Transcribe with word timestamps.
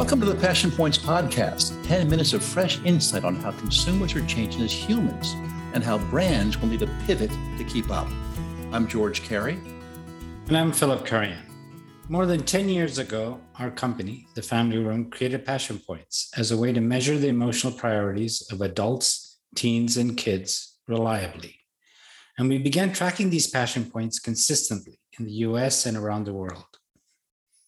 Welcome 0.00 0.20
to 0.20 0.26
the 0.26 0.40
Passion 0.40 0.70
Points 0.70 0.96
podcast 0.96 1.86
10 1.86 2.08
minutes 2.08 2.32
of 2.32 2.42
fresh 2.42 2.80
insight 2.86 3.22
on 3.22 3.36
how 3.36 3.52
consumers 3.52 4.14
are 4.14 4.24
changing 4.24 4.62
as 4.62 4.72
humans 4.72 5.34
and 5.74 5.84
how 5.84 5.98
brands 5.98 6.58
will 6.58 6.68
need 6.68 6.80
to 6.80 6.86
pivot 7.06 7.30
to 7.58 7.64
keep 7.64 7.90
up. 7.90 8.08
I'm 8.72 8.88
George 8.88 9.22
Carey. 9.22 9.58
And 10.46 10.56
I'm 10.56 10.72
Philip 10.72 11.06
Kurian. 11.06 11.42
More 12.08 12.24
than 12.24 12.44
10 12.44 12.70
years 12.70 12.96
ago, 12.96 13.42
our 13.58 13.70
company, 13.70 14.26
The 14.34 14.40
Family 14.40 14.78
Room, 14.78 15.10
created 15.10 15.44
Passion 15.44 15.78
Points 15.78 16.30
as 16.34 16.50
a 16.50 16.56
way 16.56 16.72
to 16.72 16.80
measure 16.80 17.18
the 17.18 17.28
emotional 17.28 17.74
priorities 17.74 18.50
of 18.50 18.62
adults, 18.62 19.38
teens, 19.54 19.98
and 19.98 20.16
kids 20.16 20.78
reliably. 20.88 21.56
And 22.38 22.48
we 22.48 22.56
began 22.56 22.94
tracking 22.94 23.28
these 23.28 23.50
passion 23.50 23.84
points 23.90 24.18
consistently 24.18 24.98
in 25.18 25.26
the 25.26 25.44
US 25.44 25.84
and 25.84 25.94
around 25.94 26.24
the 26.24 26.32
world. 26.32 26.78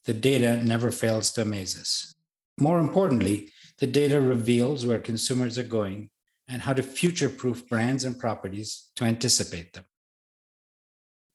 The 0.07 0.15
data 0.15 0.65
never 0.65 0.91
fails 0.91 1.31
to 1.33 1.43
amaze 1.43 1.79
us. 1.79 2.15
More 2.59 2.81
importantly, 2.81 3.51
the 3.79 3.87
data 3.87 4.21
reveals 4.21 4.85
where 4.85 4.99
consumers 4.99 5.59
are 5.59 5.63
going 5.63 6.11
and 6.49 6.63
how 6.63 6.73
to 6.73 6.83
future 6.83 7.29
proof 7.29 7.69
brands 7.69 8.05
and 8.05 8.19
properties 8.19 8.91
to 8.97 9.05
anticipate 9.05 9.73
them. 9.73 9.85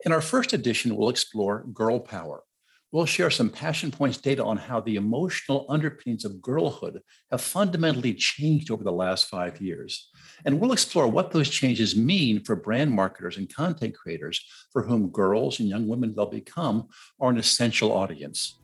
In 0.05 0.11
our 0.11 0.21
first 0.21 0.53
edition, 0.53 0.95
we'll 0.95 1.09
explore 1.09 1.65
girl 1.73 1.99
power. 1.99 2.43
We'll 2.91 3.05
share 3.05 3.29
some 3.29 3.49
passion 3.49 3.91
points 3.91 4.17
data 4.17 4.43
on 4.43 4.55
how 4.55 4.79
the 4.79 4.95
emotional 4.95 5.65
underpinnings 5.67 6.23
of 6.23 6.41
girlhood 6.41 7.01
have 7.31 7.41
fundamentally 7.41 8.13
changed 8.13 8.71
over 8.71 8.83
the 8.83 8.91
last 8.91 9.27
five 9.27 9.59
years. 9.59 10.09
And 10.45 10.59
we'll 10.59 10.71
explore 10.71 11.07
what 11.07 11.31
those 11.31 11.49
changes 11.49 11.97
mean 11.97 12.43
for 12.45 12.55
brand 12.55 12.91
marketers 12.91 13.37
and 13.37 13.53
content 13.53 13.93
creators 13.93 14.41
for 14.71 14.83
whom 14.83 15.09
girls 15.09 15.59
and 15.59 15.67
young 15.67 15.87
women 15.87 16.13
they'll 16.15 16.27
become 16.27 16.87
are 17.19 17.29
an 17.29 17.37
essential 17.37 17.91
audience. 17.91 18.59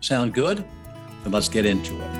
Sound 0.00 0.34
good? 0.34 0.64
Then 1.24 1.32
let's 1.32 1.48
get 1.48 1.66
into 1.66 1.94
it. 1.94 2.12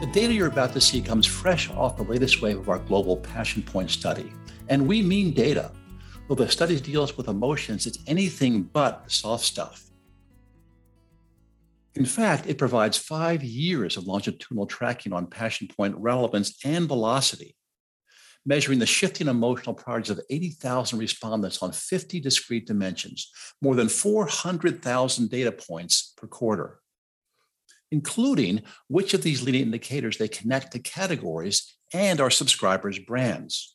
The 0.00 0.10
data 0.12 0.32
you're 0.32 0.48
about 0.48 0.72
to 0.72 0.80
see 0.80 1.00
comes 1.00 1.26
fresh 1.26 1.70
off 1.70 1.96
the 1.96 2.02
latest 2.02 2.42
wave 2.42 2.58
of 2.58 2.68
our 2.68 2.78
global 2.78 3.18
Passion 3.18 3.62
Point 3.62 3.90
study. 3.90 4.32
And 4.68 4.88
we 4.88 5.02
mean 5.02 5.32
data. 5.32 5.70
Though 6.28 6.34
the 6.34 6.48
study 6.48 6.80
deals 6.80 7.16
with 7.16 7.28
emotions, 7.28 7.86
it's 7.86 7.98
anything 8.06 8.62
but 8.62 9.10
soft 9.10 9.44
stuff. 9.44 9.84
In 11.94 12.06
fact, 12.06 12.46
it 12.46 12.58
provides 12.58 12.98
five 12.98 13.44
years 13.44 13.96
of 13.96 14.06
longitudinal 14.06 14.66
tracking 14.66 15.12
on 15.12 15.26
passion 15.26 15.68
point 15.68 15.94
relevance 15.96 16.58
and 16.64 16.88
velocity, 16.88 17.54
measuring 18.46 18.78
the 18.78 18.86
shifting 18.86 19.28
emotional 19.28 19.74
priorities 19.74 20.10
of 20.10 20.20
80,000 20.28 20.98
respondents 20.98 21.62
on 21.62 21.72
50 21.72 22.20
discrete 22.20 22.66
dimensions, 22.66 23.30
more 23.62 23.74
than 23.74 23.88
400,000 23.88 25.30
data 25.30 25.52
points 25.52 26.12
per 26.16 26.26
quarter, 26.26 26.80
including 27.90 28.62
which 28.88 29.14
of 29.14 29.22
these 29.22 29.42
leading 29.42 29.62
indicators 29.62 30.18
they 30.18 30.28
connect 30.28 30.72
to 30.72 30.78
categories 30.78 31.76
and 31.92 32.20
our 32.20 32.30
subscribers' 32.30 32.98
brands 32.98 33.74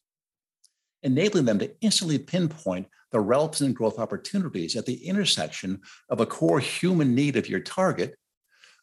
enabling 1.04 1.46
them 1.46 1.60
to 1.60 1.72
instantly 1.82 2.20
pinpoint 2.20 2.88
the 3.12 3.20
relevance 3.20 3.62
and 3.62 3.76
growth 3.76 4.00
opportunities 4.00 4.76
at 4.76 4.86
the 4.86 5.06
intersection 5.08 5.82
of 6.10 6.20
a 6.20 6.26
core 6.26 6.60
human 6.60 7.16
need 7.16 7.36
of 7.36 7.50
your 7.50 7.60
target, 7.60 8.16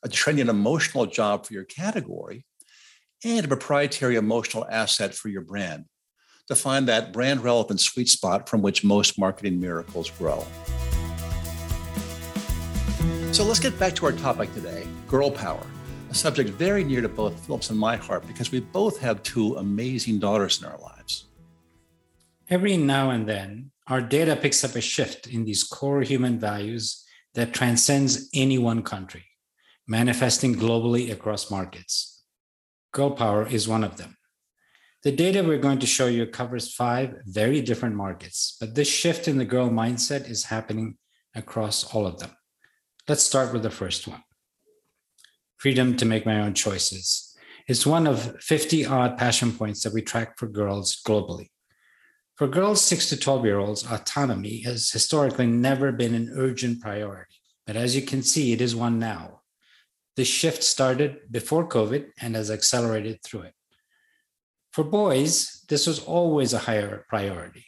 a 0.03 0.09
trending 0.09 0.49
emotional 0.49 1.07
job 1.07 1.47
for 1.47 1.53
your 1.53 1.65
category, 1.65 2.45
and 3.25 3.45
a 3.45 3.49
proprietary 3.49 4.17
emotional 4.17 4.67
asset 4.71 5.15
for 5.15 5.29
your 5.29 5.43
brand 5.43 5.85
to 6.49 6.55
find 6.55 6.87
that 6.89 7.13
brand 7.13 7.43
relevant 7.43 7.81
sweet 7.81 8.09
spot 8.09 8.49
from 8.49 8.63
which 8.63 8.85
most 8.85 9.19
marketing 9.19 9.61
miracles 9.61 10.11
grow. 10.11 10.45
So 13.33 13.45
let's 13.45 13.61
get 13.61 13.79
back 13.79 13.95
to 13.97 14.07
our 14.07 14.13
topic 14.13 14.53
today 14.55 14.87
girl 15.09 15.31
power, 15.31 15.65
a 16.11 16.15
subject 16.15 16.51
very 16.51 16.85
near 16.85 17.01
to 17.01 17.09
both 17.09 17.39
Philip's 17.47 17.71
and 17.71 17.79
my 17.79 17.97
heart 17.97 18.27
because 18.27 18.51
we 18.51 18.61
both 18.61 18.99
have 19.01 19.23
two 19.23 19.57
amazing 19.57 20.19
daughters 20.19 20.61
in 20.61 20.69
our 20.69 20.79
lives. 20.79 21.27
Every 22.49 22.77
now 22.77 23.11
and 23.11 23.29
then, 23.29 23.73
our 23.89 24.01
data 24.01 24.37
picks 24.37 24.65
up 24.65 24.75
a 24.75 24.81
shift 24.81 25.27
in 25.27 25.45
these 25.45 25.65
core 25.65 26.03
human 26.03 26.39
values 26.39 27.05
that 27.35 27.53
transcends 27.53 28.29
any 28.35 28.57
one 28.57 28.83
country, 28.83 29.25
manifesting 29.87 30.55
globally 30.55 31.13
across 31.13 31.51
markets. 31.51 32.16
Girl 32.97 33.11
power 33.11 33.47
is 33.47 33.69
one 33.69 33.85
of 33.85 33.99
them. 33.99 34.17
The 35.03 35.13
data 35.13 35.43
we're 35.43 35.59
going 35.59 35.81
to 35.81 35.87
show 35.87 36.07
you 36.07 36.27
covers 36.27 36.73
five 36.73 37.15
very 37.27 37.61
different 37.61 37.95
markets, 37.95 38.57
but 38.59 38.75
this 38.75 38.89
shift 38.89 39.29
in 39.29 39.37
the 39.37 39.45
girl 39.45 39.69
mindset 39.69 40.31
is 40.31 40.45
happening 40.45 40.97
across 41.35 41.93
all 41.93 42.07
of 42.07 42.19
them. 42.21 42.31
Let's 43.07 43.23
start 43.23 43.53
with 43.53 43.63
the 43.63 43.71
first 43.71 44.09
one 44.09 44.23
freedom 45.59 45.95
to 45.99 46.07
make 46.07 46.25
my 46.25 46.41
own 46.41 46.55
choices. 46.55 47.37
It's 47.69 47.85
one 47.85 48.07
of 48.07 48.41
50 48.41 48.87
odd 48.87 49.19
passion 49.19 49.53
points 49.53 49.83
that 49.83 49.93
we 49.93 50.01
track 50.01 50.39
for 50.39 50.47
girls 50.47 50.99
globally. 51.07 51.51
For 52.37 52.49
girls 52.49 52.81
6 52.81 53.11
to 53.11 53.19
12 53.19 53.45
year 53.45 53.59
olds, 53.59 53.85
autonomy 53.85 54.63
has 54.63 54.89
historically 54.91 55.47
never 55.47 55.93
been 55.93 56.15
an 56.15 56.33
urgent 56.35 56.81
priority. 56.81 57.37
But 57.67 57.77
as 57.77 57.95
you 57.95 58.01
can 58.01 58.23
see, 58.23 58.55
it 58.55 58.63
is 58.63 58.75
one 58.75 58.99
now. 58.99 59.43
The 60.17 60.25
shift 60.25 60.65
started 60.65 61.31
before 61.31 61.69
COVID 61.69 62.11
and 62.21 62.35
has 62.35 62.51
accelerated 62.51 63.23
through 63.23 63.43
it. 63.43 63.55
For 64.73 64.83
boys, 64.85 65.65
this 65.69 65.87
was 65.87 66.01
always 66.01 66.53
a 66.53 66.59
higher 66.59 67.05
priority. 67.09 67.67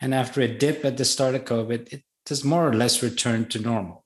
And 0.00 0.14
after 0.14 0.40
a 0.40 0.48
dip 0.48 0.84
at 0.84 0.96
the 0.96 1.04
start 1.04 1.34
of 1.34 1.44
COVID, 1.44 1.92
it 1.92 2.02
has 2.28 2.44
more 2.44 2.68
or 2.68 2.72
less 2.72 3.02
returned 3.02 3.50
to 3.50 3.58
normal. 3.58 4.04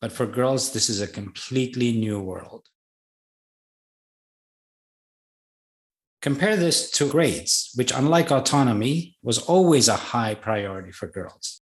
But 0.00 0.12
for 0.12 0.26
girls, 0.26 0.72
this 0.72 0.88
is 0.88 1.00
a 1.00 1.06
completely 1.06 1.92
new 1.92 2.20
world. 2.20 2.66
Compare 6.22 6.56
this 6.56 6.90
to 6.92 7.08
grades, 7.08 7.70
which, 7.76 7.92
unlike 7.92 8.30
autonomy, 8.30 9.16
was 9.22 9.38
always 9.38 9.88
a 9.88 9.96
high 9.96 10.34
priority 10.34 10.90
for 10.90 11.06
girls. 11.06 11.60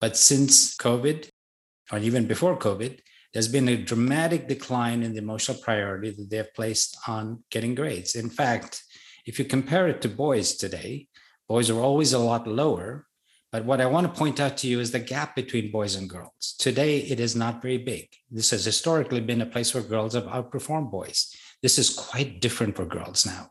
But 0.00 0.16
since 0.16 0.76
COVID, 0.76 1.30
or 1.92 1.98
even 1.98 2.26
before 2.26 2.58
COVID, 2.58 3.00
there's 3.38 3.46
been 3.46 3.68
a 3.68 3.76
dramatic 3.76 4.48
decline 4.48 5.04
in 5.04 5.12
the 5.12 5.18
emotional 5.18 5.56
priority 5.62 6.10
that 6.10 6.28
they 6.28 6.38
have 6.38 6.52
placed 6.54 6.98
on 7.06 7.44
getting 7.50 7.72
grades. 7.72 8.16
In 8.16 8.28
fact, 8.28 8.82
if 9.26 9.38
you 9.38 9.44
compare 9.44 9.86
it 9.86 10.00
to 10.02 10.08
boys 10.08 10.56
today, 10.56 11.06
boys 11.48 11.70
are 11.70 11.78
always 11.78 12.12
a 12.12 12.18
lot 12.18 12.48
lower. 12.48 13.06
But 13.52 13.64
what 13.64 13.80
I 13.80 13.86
want 13.86 14.08
to 14.08 14.18
point 14.18 14.40
out 14.40 14.56
to 14.58 14.66
you 14.66 14.80
is 14.80 14.90
the 14.90 14.98
gap 14.98 15.36
between 15.36 15.70
boys 15.70 15.94
and 15.94 16.10
girls. 16.10 16.56
Today, 16.58 16.98
it 16.98 17.20
is 17.20 17.36
not 17.36 17.62
very 17.62 17.78
big. 17.78 18.08
This 18.28 18.50
has 18.50 18.64
historically 18.64 19.20
been 19.20 19.40
a 19.40 19.46
place 19.46 19.72
where 19.72 19.84
girls 19.84 20.14
have 20.14 20.24
outperformed 20.24 20.90
boys 20.90 21.32
this 21.62 21.78
is 21.78 21.90
quite 21.90 22.40
different 22.40 22.76
for 22.76 22.84
girls 22.84 23.26
now. 23.26 23.50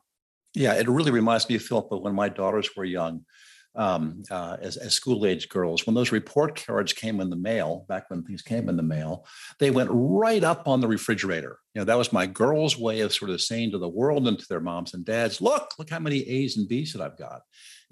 Yeah, 0.53 0.73
it 0.73 0.87
really 0.87 1.11
reminds 1.11 1.47
me 1.49 1.55
of 1.55 1.61
Philip 1.61 1.91
when 1.91 2.15
my 2.15 2.29
daughters 2.29 2.69
were 2.75 2.85
young, 2.85 3.25
um, 3.77 4.23
uh, 4.31 4.57
as, 4.59 4.75
as 4.75 4.93
school 4.93 5.25
age 5.25 5.47
girls. 5.49 5.85
When 5.85 5.95
those 5.95 6.11
report 6.11 6.61
cards 6.65 6.93
came 6.93 7.21
in 7.21 7.29
the 7.29 7.35
mail, 7.35 7.85
back 7.87 8.09
when 8.09 8.23
things 8.23 8.41
came 8.41 8.67
in 8.67 8.75
the 8.75 8.83
mail, 8.83 9.25
they 9.59 9.71
went 9.71 9.89
right 9.91 10.43
up 10.43 10.67
on 10.67 10.81
the 10.81 10.87
refrigerator. 10.87 11.59
You 11.73 11.81
know, 11.81 11.85
that 11.85 11.97
was 11.97 12.11
my 12.11 12.25
girls' 12.25 12.77
way 12.77 13.01
of 13.01 13.13
sort 13.13 13.31
of 13.31 13.41
saying 13.41 13.71
to 13.71 13.77
the 13.77 13.87
world 13.87 14.27
and 14.27 14.37
to 14.37 14.45
their 14.49 14.59
moms 14.59 14.93
and 14.93 15.05
dads, 15.05 15.41
look, 15.41 15.73
look 15.77 15.89
how 15.89 15.99
many 15.99 16.27
A's 16.27 16.57
and 16.57 16.67
B's 16.67 16.93
that 16.93 17.01
I've 17.01 17.17
got. 17.17 17.41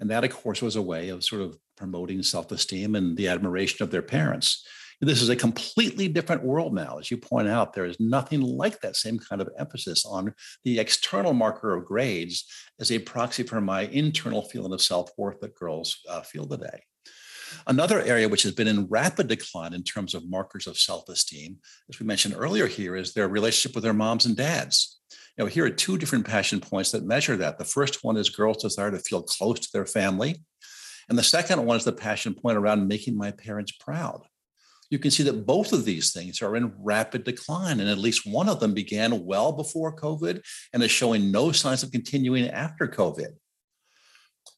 And 0.00 0.10
that, 0.10 0.24
of 0.24 0.30
course, 0.30 0.60
was 0.60 0.76
a 0.76 0.82
way 0.82 1.08
of 1.08 1.24
sort 1.24 1.42
of 1.42 1.56
promoting 1.76 2.22
self 2.22 2.50
esteem 2.50 2.96
and 2.96 3.16
the 3.16 3.28
admiration 3.28 3.82
of 3.82 3.90
their 3.90 4.02
parents. 4.02 4.66
This 5.00 5.20
is 5.20 5.28
a 5.28 5.36
completely 5.36 6.08
different 6.08 6.42
world 6.42 6.74
now. 6.74 6.98
As 6.98 7.10
you 7.10 7.18
point 7.18 7.48
out, 7.48 7.74
there 7.74 7.84
is 7.84 8.00
nothing 8.00 8.40
like 8.40 8.80
that 8.80 8.96
same 8.96 9.18
kind 9.18 9.42
of 9.42 9.50
emphasis 9.58 10.06
on 10.06 10.32
the 10.64 10.78
external 10.78 11.34
marker 11.34 11.74
of 11.74 11.84
grades 11.84 12.46
as 12.80 12.90
a 12.90 12.98
proxy 12.98 13.42
for 13.42 13.60
my 13.60 13.82
internal 13.82 14.42
feeling 14.42 14.72
of 14.72 14.80
self 14.80 15.10
worth 15.18 15.40
that 15.40 15.54
girls 15.54 15.98
uh, 16.08 16.22
feel 16.22 16.46
today. 16.46 16.82
Another 17.66 18.00
area 18.00 18.28
which 18.28 18.42
has 18.42 18.52
been 18.52 18.68
in 18.68 18.86
rapid 18.86 19.28
decline 19.28 19.74
in 19.74 19.82
terms 19.82 20.14
of 20.14 20.28
markers 20.30 20.66
of 20.66 20.78
self 20.78 21.08
esteem, 21.10 21.58
as 21.90 22.00
we 22.00 22.06
mentioned 22.06 22.34
earlier 22.36 22.66
here, 22.66 22.96
is 22.96 23.12
their 23.12 23.28
relationship 23.28 23.74
with 23.74 23.84
their 23.84 23.92
moms 23.92 24.24
and 24.24 24.36
dads. 24.36 24.98
You 25.36 25.44
know, 25.44 25.48
here 25.48 25.66
are 25.66 25.70
two 25.70 25.98
different 25.98 26.26
passion 26.26 26.58
points 26.58 26.90
that 26.92 27.04
measure 27.04 27.36
that. 27.36 27.58
The 27.58 27.64
first 27.66 28.02
one 28.02 28.16
is 28.16 28.30
girls' 28.30 28.62
desire 28.62 28.90
to 28.90 28.98
feel 28.98 29.22
close 29.22 29.60
to 29.60 29.68
their 29.74 29.84
family. 29.84 30.42
And 31.10 31.18
the 31.18 31.22
second 31.22 31.64
one 31.66 31.76
is 31.76 31.84
the 31.84 31.92
passion 31.92 32.34
point 32.34 32.56
around 32.56 32.88
making 32.88 33.16
my 33.16 33.30
parents 33.30 33.72
proud 33.72 34.22
you 34.90 34.98
can 34.98 35.10
see 35.10 35.22
that 35.24 35.46
both 35.46 35.72
of 35.72 35.84
these 35.84 36.12
things 36.12 36.42
are 36.42 36.56
in 36.56 36.72
rapid 36.78 37.24
decline. 37.24 37.80
And 37.80 37.88
at 37.88 37.98
least 37.98 38.26
one 38.26 38.48
of 38.48 38.60
them 38.60 38.74
began 38.74 39.24
well 39.24 39.52
before 39.52 39.96
COVID 39.96 40.42
and 40.72 40.82
is 40.82 40.90
showing 40.90 41.30
no 41.30 41.52
signs 41.52 41.82
of 41.82 41.92
continuing 41.92 42.48
after 42.48 42.86
COVID. 42.86 43.34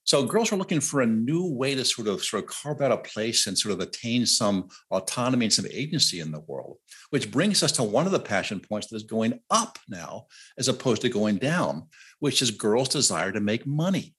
So 0.04 0.24
girls 0.24 0.50
are 0.52 0.56
looking 0.56 0.80
for 0.80 1.02
a 1.02 1.06
new 1.06 1.44
way 1.44 1.74
to 1.74 1.84
sort 1.84 2.08
of 2.08 2.24
sort 2.24 2.42
of 2.42 2.48
carve 2.48 2.80
out 2.80 2.92
a 2.92 2.96
place 2.96 3.46
and 3.46 3.58
sort 3.58 3.74
of 3.74 3.80
attain 3.80 4.24
some 4.24 4.68
autonomy 4.90 5.44
and 5.44 5.52
some 5.52 5.66
agency 5.70 6.20
in 6.20 6.32
the 6.32 6.40
world, 6.40 6.78
which 7.10 7.30
brings 7.30 7.62
us 7.62 7.72
to 7.72 7.82
one 7.82 8.06
of 8.06 8.12
the 8.12 8.18
passion 8.18 8.58
points 8.58 8.86
that 8.86 8.96
is 8.96 9.02
going 9.02 9.38
up 9.50 9.78
now 9.86 10.24
as 10.56 10.68
opposed 10.68 11.02
to 11.02 11.10
going 11.10 11.36
down, 11.36 11.88
which 12.20 12.40
is 12.40 12.50
girls' 12.50 12.88
desire 12.88 13.32
to 13.32 13.40
make 13.40 13.66
money. 13.66 14.14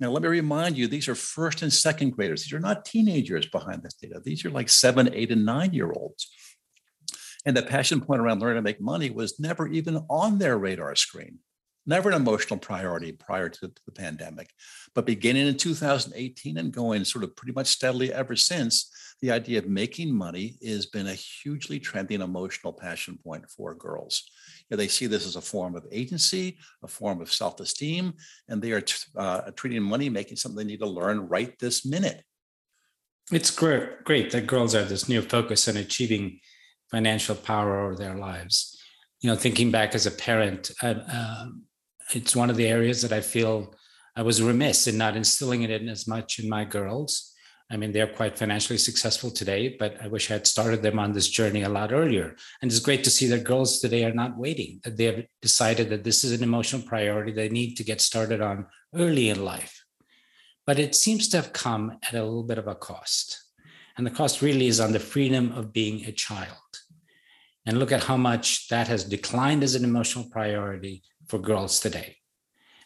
Now, 0.00 0.10
let 0.10 0.22
me 0.22 0.28
remind 0.28 0.76
you, 0.76 0.88
these 0.88 1.08
are 1.08 1.14
first 1.14 1.62
and 1.62 1.72
second 1.72 2.10
graders. 2.10 2.42
These 2.42 2.52
are 2.52 2.60
not 2.60 2.84
teenagers 2.84 3.46
behind 3.46 3.82
this 3.82 3.94
data. 3.94 4.20
These 4.24 4.44
are 4.44 4.50
like 4.50 4.68
seven, 4.68 5.12
eight, 5.14 5.30
and 5.30 5.46
nine 5.46 5.72
year 5.72 5.92
olds. 5.92 6.28
And 7.46 7.56
the 7.56 7.62
passion 7.62 8.00
point 8.00 8.20
around 8.20 8.40
learning 8.40 8.56
to 8.56 8.62
make 8.62 8.80
money 8.80 9.10
was 9.10 9.38
never 9.38 9.68
even 9.68 10.04
on 10.08 10.38
their 10.38 10.58
radar 10.58 10.96
screen, 10.96 11.38
never 11.86 12.08
an 12.08 12.16
emotional 12.16 12.58
priority 12.58 13.12
prior 13.12 13.48
to 13.48 13.72
the 13.86 13.92
pandemic. 13.92 14.50
But 14.94 15.06
beginning 15.06 15.46
in 15.46 15.56
2018 15.56 16.56
and 16.56 16.72
going 16.72 17.04
sort 17.04 17.22
of 17.22 17.36
pretty 17.36 17.52
much 17.52 17.66
steadily 17.68 18.12
ever 18.12 18.34
since, 18.34 18.90
the 19.20 19.30
idea 19.30 19.58
of 19.58 19.68
making 19.68 20.12
money 20.12 20.58
has 20.66 20.86
been 20.86 21.06
a 21.06 21.14
hugely 21.14 21.78
trending 21.78 22.20
emotional 22.20 22.72
passion 22.72 23.18
point 23.22 23.48
for 23.48 23.74
girls. 23.74 24.28
They 24.70 24.88
see 24.88 25.06
this 25.06 25.26
as 25.26 25.36
a 25.36 25.40
form 25.40 25.76
of 25.76 25.86
agency, 25.92 26.58
a 26.82 26.88
form 26.88 27.20
of 27.20 27.32
self 27.32 27.60
esteem, 27.60 28.14
and 28.48 28.60
they 28.60 28.72
are 28.72 28.82
uh, 29.16 29.50
treating 29.54 29.82
money 29.82 30.08
making 30.08 30.36
something 30.36 30.56
they 30.56 30.72
need 30.72 30.80
to 30.80 30.86
learn 30.86 31.28
right 31.28 31.56
this 31.58 31.86
minute. 31.86 32.24
It's 33.30 33.50
great, 33.50 34.04
great 34.04 34.30
that 34.32 34.46
girls 34.46 34.72
have 34.72 34.88
this 34.88 35.08
new 35.08 35.22
focus 35.22 35.68
on 35.68 35.76
achieving 35.76 36.40
financial 36.90 37.34
power 37.34 37.84
over 37.84 37.96
their 37.96 38.16
lives. 38.16 38.78
You 39.20 39.30
know, 39.30 39.36
thinking 39.36 39.70
back 39.70 39.94
as 39.94 40.06
a 40.06 40.10
parent, 40.10 40.70
uh, 40.82 41.46
it's 42.12 42.36
one 42.36 42.50
of 42.50 42.56
the 42.56 42.66
areas 42.66 43.00
that 43.02 43.12
I 43.12 43.20
feel 43.20 43.74
I 44.16 44.22
was 44.22 44.42
remiss 44.42 44.86
in 44.86 44.98
not 44.98 45.16
instilling 45.16 45.62
it 45.62 45.70
in 45.70 45.88
as 45.88 46.06
much 46.06 46.38
in 46.38 46.48
my 46.48 46.64
girls. 46.64 47.33
I 47.70 47.76
mean, 47.76 47.92
they're 47.92 48.06
quite 48.06 48.38
financially 48.38 48.78
successful 48.78 49.30
today, 49.30 49.76
but 49.78 49.96
I 50.02 50.08
wish 50.08 50.30
I 50.30 50.34
had 50.34 50.46
started 50.46 50.82
them 50.82 50.98
on 50.98 51.12
this 51.12 51.28
journey 51.28 51.62
a 51.62 51.68
lot 51.68 51.92
earlier. 51.92 52.36
And 52.60 52.70
it's 52.70 52.80
great 52.80 53.02
to 53.04 53.10
see 53.10 53.26
that 53.28 53.44
girls 53.44 53.80
today 53.80 54.04
are 54.04 54.12
not 54.12 54.36
waiting, 54.36 54.80
that 54.84 54.96
they 54.96 55.04
have 55.04 55.24
decided 55.40 55.88
that 55.88 56.04
this 56.04 56.24
is 56.24 56.32
an 56.32 56.42
emotional 56.42 56.82
priority 56.82 57.32
they 57.32 57.48
need 57.48 57.76
to 57.76 57.84
get 57.84 58.02
started 58.02 58.42
on 58.42 58.66
early 58.94 59.30
in 59.30 59.44
life. 59.44 59.84
But 60.66 60.78
it 60.78 60.94
seems 60.94 61.28
to 61.28 61.38
have 61.38 61.52
come 61.52 61.98
at 62.06 62.14
a 62.14 62.22
little 62.22 62.42
bit 62.42 62.58
of 62.58 62.68
a 62.68 62.74
cost. 62.74 63.42
And 63.96 64.06
the 64.06 64.10
cost 64.10 64.42
really 64.42 64.66
is 64.66 64.80
on 64.80 64.92
the 64.92 65.00
freedom 65.00 65.52
of 65.52 65.72
being 65.72 66.04
a 66.04 66.12
child. 66.12 66.58
And 67.66 67.78
look 67.78 67.92
at 67.92 68.04
how 68.04 68.18
much 68.18 68.68
that 68.68 68.88
has 68.88 69.04
declined 69.04 69.62
as 69.62 69.74
an 69.74 69.84
emotional 69.84 70.24
priority 70.30 71.02
for 71.28 71.38
girls 71.38 71.80
today. 71.80 72.16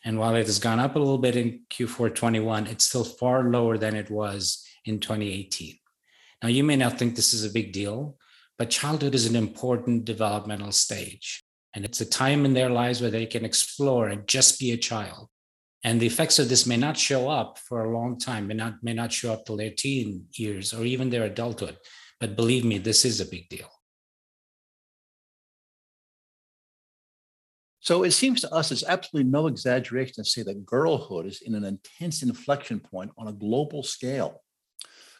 And 0.05 0.19
while 0.19 0.37
it 0.37 0.47
has 0.47 0.61
gone 0.61 0.79
up 0.79 0.95
a 0.95 0.99
little 0.99 1.19
bit 1.19 1.35
in 1.35 1.63
Q4 1.71 2.15
21, 2.15 2.69
it's 2.69 2.87
still 2.87 3.05
far 3.05 3.51
lower 3.51 3.77
than 3.77 3.97
it 3.97 4.09
was 4.09 4.65
in 4.89 5.01
2018. 5.01 5.79
Now, 6.43 6.49
you 6.49 6.65
may 6.65 6.77
not 6.77 6.99
think 6.99 7.15
this 7.15 7.35
is 7.35 7.45
a 7.45 7.53
big 7.53 7.73
deal, 7.73 8.17
but 8.59 8.71
childhood 8.71 9.15
is 9.15 9.27
an 9.27 9.37
important 9.37 10.05
developmental 10.05 10.73
stage. 10.73 11.45
And 11.75 11.85
it's 11.85 12.01
a 12.01 12.09
time 12.09 12.45
in 12.45 12.55
their 12.55 12.71
lives 12.71 13.01
where 13.01 13.11
they 13.11 13.27
can 13.27 13.45
explore 13.45 14.09
and 14.09 14.27
just 14.27 14.59
be 14.59 14.73
a 14.73 14.77
child. 14.77 15.29
And 15.85 16.01
the 16.01 16.07
effects 16.07 16.39
of 16.39 16.49
this 16.49 16.67
may 16.67 16.77
not 16.77 16.97
show 16.97 17.29
up 17.29 17.59
for 17.59 17.85
a 17.85 17.97
long 17.97 18.19
time, 18.19 18.49
may 18.49 18.55
not, 18.55 18.83
may 18.83 18.95
not 18.95 19.13
show 19.13 19.33
up 19.33 19.47
till 19.47 19.57
their 19.57 19.71
teen 19.71 20.27
years 20.33 20.75
or 20.75 20.85
even 20.85 21.11
their 21.11 21.25
adulthood. 21.25 21.77
But 22.19 22.37
believe 22.37 22.65
me, 22.65 22.79
this 22.79 23.05
is 23.05 23.21
a 23.21 23.27
big 23.27 23.49
deal. 23.49 23.69
So 27.81 28.03
it 28.03 28.11
seems 28.11 28.41
to 28.41 28.53
us 28.53 28.73
it's 28.73 28.85
absolutely 28.85 29.31
no 29.31 29.47
exaggeration 29.47 30.15
to 30.17 30.25
say 30.25 30.43
that 30.43 30.67
girlhood 30.67 31.27
is 31.27 31.43
in 31.43 31.55
an 31.55 31.65
intense 31.65 32.23
inflection 32.23 32.81
point 32.81 33.13
on 33.17 33.29
a 33.29 33.33
global 33.33 33.83
scale. 33.83 34.43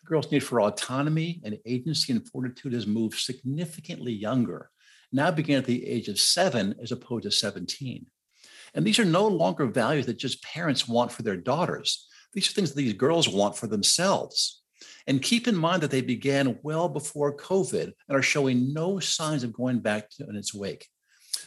Girls' 0.09 0.33
need 0.33 0.43
for 0.43 0.63
autonomy 0.63 1.41
and 1.45 1.59
agency 1.67 2.13
and 2.13 2.27
fortitude 2.27 2.73
has 2.73 2.87
moved 2.87 3.19
significantly 3.19 4.13
younger, 4.13 4.71
now 5.13 5.31
beginning 5.31 5.59
at 5.59 5.67
the 5.67 5.87
age 5.87 6.09
of 6.09 6.19
seven 6.19 6.75
as 6.83 6.93
opposed 6.93 7.25
to 7.25 7.31
17. 7.31 8.07
And 8.75 8.87
these 8.87 8.99
are 8.99 9.05
no 9.05 9.27
longer 9.27 9.67
values 9.67 10.07
that 10.07 10.17
just 10.19 10.43
parents 10.43 10.89
want 10.89 11.13
for 11.13 11.23
their 11.23 11.37
daughters. 11.37 12.09
These 12.33 12.49
are 12.49 12.53
things 12.53 12.71
that 12.71 12.77
these 12.77 12.95
girls 12.95 13.29
want 13.29 13.57
for 13.57 13.67
themselves. 13.67 14.63
And 15.07 15.23
keep 15.23 15.47
in 15.47 15.57
mind 15.57 15.83
that 15.83 15.91
they 15.91 16.01
began 16.01 16.59
well 16.63 16.89
before 16.89 17.37
COVID 17.37 17.93
and 18.09 18.17
are 18.17 18.23
showing 18.23 18.73
no 18.73 18.99
signs 19.01 19.45
of 19.45 19.53
going 19.53 19.81
back 19.81 20.09
to, 20.13 20.27
in 20.27 20.37
its 20.37 20.55
wake. 20.55 20.87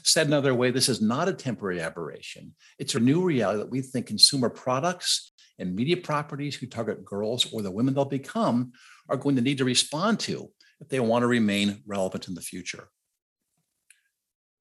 Said 0.04 0.28
another 0.28 0.54
way, 0.54 0.70
this 0.70 0.90
is 0.90 1.02
not 1.02 1.30
a 1.30 1.34
temporary 1.34 1.80
aberration. 1.82 2.54
It's 2.78 2.96
a 2.96 3.00
new 3.00 3.24
reality 3.24 3.60
that 3.60 3.72
we 3.72 3.82
think 3.82 4.08
consumer 4.08 4.50
products 4.50 5.31
and 5.62 5.76
media 5.76 5.98
properties 5.98 6.56
who 6.56 6.68
target 6.68 7.06
girls 7.06 7.52
or 7.54 7.62
the 7.62 7.72
women 7.72 7.94
they'll 7.94 8.06
become 8.06 8.72
are 9.10 9.18
going 9.18 9.36
to 9.36 9.42
need 9.42 9.60
to 9.60 9.66
respond 9.66 10.20
to 10.22 10.50
if 10.82 10.90
they 10.90 11.00
want 11.00 11.24
to 11.24 11.28
remain 11.28 11.82
relevant 11.86 12.28
in 12.28 12.34
the 12.34 12.42
future. 12.42 12.90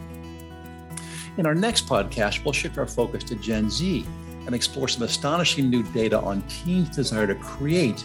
In 1.38 1.44
our 1.44 1.54
next 1.54 1.86
podcast, 1.86 2.44
we'll 2.44 2.52
shift 2.52 2.78
our 2.78 2.86
focus 2.86 3.24
to 3.24 3.34
Gen 3.34 3.68
Z 3.68 4.06
and 4.46 4.54
explore 4.54 4.88
some 4.88 5.02
astonishing 5.02 5.68
new 5.68 5.82
data 5.82 6.20
on 6.20 6.42
teens' 6.42 6.94
desire 6.94 7.26
to 7.26 7.34
create 7.34 8.04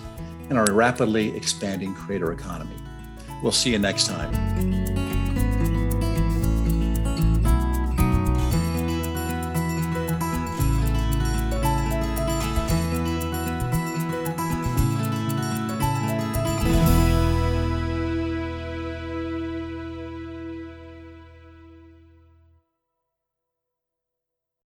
in 0.50 0.58
our 0.58 0.66
rapidly 0.74 1.38
expanding 1.38 1.94
creator 1.94 2.34
economy. 2.34 2.76
We'll 3.44 3.52
see 3.52 3.72
you 3.72 3.80
next 3.80 4.08
time. 4.08 4.81